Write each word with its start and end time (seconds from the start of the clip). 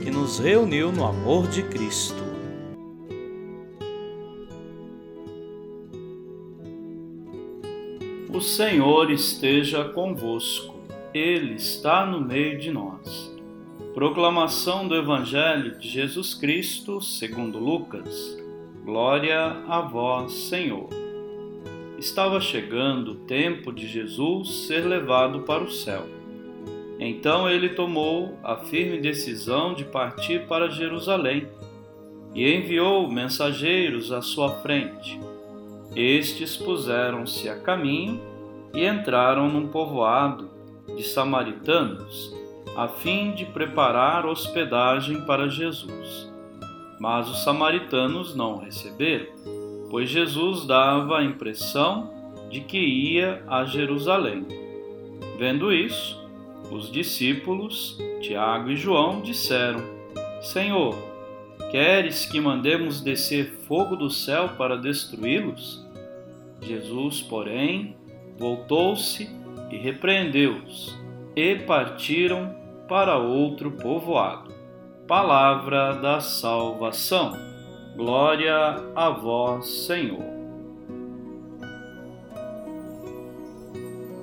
que 0.00 0.10
nos 0.10 0.38
reuniu 0.38 0.90
no 0.90 1.04
amor 1.04 1.46
de 1.46 1.62
Cristo. 1.62 2.24
O 8.32 8.40
Senhor 8.40 9.10
esteja 9.10 9.84
convosco, 9.84 10.74
Ele 11.12 11.54
está 11.54 12.06
no 12.06 12.20
meio 12.20 12.58
de 12.58 12.70
nós. 12.70 13.30
Proclamação 13.92 14.88
do 14.88 14.96
Evangelho 14.96 15.78
de 15.78 15.88
Jesus 15.88 16.32
Cristo, 16.34 17.02
segundo 17.02 17.58
Lucas. 17.58 18.38
Glória 18.84 19.62
a 19.68 19.82
vós, 19.82 20.32
Senhor. 20.32 20.88
Estava 21.98 22.40
chegando 22.40 23.12
o 23.12 23.16
tempo 23.16 23.70
de 23.70 23.86
Jesus 23.86 24.66
ser 24.66 24.86
levado 24.86 25.40
para 25.40 25.62
o 25.62 25.70
céu 25.70 26.19
então 27.02 27.48
ele 27.48 27.70
tomou 27.70 28.38
a 28.44 28.56
firme 28.56 29.00
decisão 29.00 29.72
de 29.72 29.86
partir 29.86 30.46
para 30.46 30.68
Jerusalém 30.68 31.48
e 32.34 32.46
enviou 32.54 33.10
mensageiros 33.10 34.12
à 34.12 34.20
sua 34.20 34.50
frente. 34.56 35.18
Estes 35.96 36.58
puseram-se 36.58 37.48
a 37.48 37.58
caminho 37.58 38.20
e 38.74 38.86
entraram 38.86 39.48
num 39.48 39.66
povoado 39.68 40.50
de 40.94 41.02
samaritanos, 41.02 42.36
a 42.76 42.86
fim 42.86 43.32
de 43.32 43.46
preparar 43.46 44.26
hospedagem 44.26 45.22
para 45.22 45.48
Jesus. 45.48 46.30
Mas 47.00 47.30
os 47.30 47.42
samaritanos 47.42 48.34
não 48.34 48.58
receberam, 48.58 49.26
pois 49.90 50.10
Jesus 50.10 50.66
dava 50.66 51.18
a 51.18 51.24
impressão 51.24 52.12
de 52.50 52.60
que 52.60 52.78
ia 52.78 53.42
a 53.48 53.64
Jerusalém. 53.64 54.46
Vendo 55.38 55.72
isso, 55.72 56.19
os 56.70 56.90
discípulos, 56.90 57.98
Tiago 58.20 58.70
e 58.70 58.76
João, 58.76 59.20
disseram: 59.20 59.82
Senhor, 60.40 60.94
queres 61.70 62.24
que 62.26 62.40
mandemos 62.40 63.00
descer 63.00 63.52
fogo 63.66 63.96
do 63.96 64.10
céu 64.10 64.50
para 64.56 64.76
destruí-los? 64.76 65.84
Jesus, 66.62 67.20
porém, 67.22 67.96
voltou-se 68.38 69.28
e 69.70 69.76
repreendeu-os, 69.76 70.98
e 71.34 71.56
partiram 71.56 72.54
para 72.88 73.16
outro 73.16 73.70
povoado. 73.72 74.52
Palavra 75.06 75.94
da 75.94 76.20
salvação. 76.20 77.32
Glória 77.96 78.76
a 78.94 79.10
vós, 79.10 79.66
Senhor. 79.66 80.22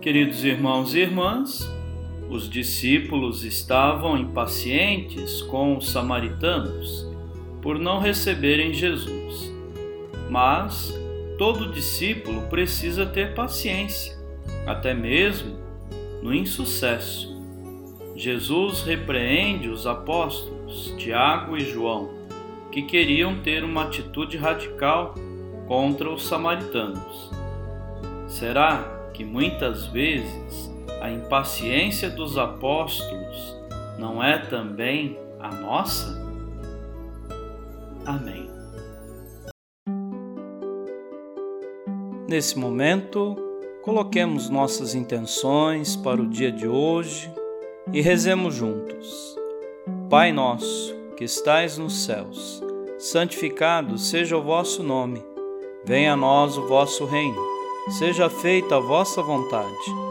Queridos 0.00 0.44
irmãos 0.44 0.94
e 0.94 1.00
irmãs, 1.00 1.70
os 2.30 2.48
discípulos 2.48 3.42
estavam 3.42 4.16
impacientes 4.16 5.42
com 5.42 5.76
os 5.76 5.90
samaritanos 5.90 7.04
por 7.60 7.76
não 7.76 7.98
receberem 7.98 8.72
Jesus. 8.72 9.52
Mas 10.30 10.94
todo 11.36 11.72
discípulo 11.72 12.42
precisa 12.42 13.04
ter 13.04 13.34
paciência, 13.34 14.16
até 14.64 14.94
mesmo 14.94 15.58
no 16.22 16.32
insucesso. 16.32 17.36
Jesus 18.14 18.82
repreende 18.82 19.68
os 19.68 19.84
apóstolos 19.84 20.94
Tiago 20.96 21.56
e 21.56 21.64
João, 21.64 22.10
que 22.70 22.82
queriam 22.82 23.40
ter 23.40 23.64
uma 23.64 23.84
atitude 23.84 24.36
radical 24.36 25.14
contra 25.66 26.08
os 26.08 26.24
samaritanos. 26.24 27.30
Será 28.28 29.10
que 29.12 29.24
muitas 29.24 29.86
vezes 29.86 30.70
a 31.00 31.10
impaciência 31.10 32.10
dos 32.10 32.36
apóstolos 32.36 33.56
não 33.98 34.22
é 34.22 34.38
também 34.38 35.18
a 35.40 35.48
nossa? 35.48 36.20
Amém. 38.04 38.50
Nesse 42.28 42.58
momento, 42.58 43.34
coloquemos 43.82 44.48
nossas 44.50 44.94
intenções 44.94 45.96
para 45.96 46.20
o 46.20 46.28
dia 46.28 46.52
de 46.52 46.68
hoje 46.68 47.32
e 47.92 48.00
rezemos 48.00 48.54
juntos. 48.54 49.36
Pai 50.08 50.32
nosso, 50.32 50.94
que 51.16 51.24
estais 51.24 51.78
nos 51.78 52.04
céus, 52.04 52.62
santificado 52.98 53.98
seja 53.98 54.36
o 54.36 54.42
vosso 54.42 54.82
nome. 54.82 55.24
Venha 55.84 56.12
a 56.12 56.16
nós 56.16 56.56
o 56.58 56.68
vosso 56.68 57.04
reino. 57.06 57.40
Seja 57.98 58.28
feita 58.28 58.76
a 58.76 58.80
vossa 58.80 59.22
vontade 59.22 60.10